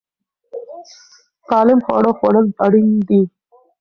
[1.47, 3.21] سالم خواړه خوړل اړین دي.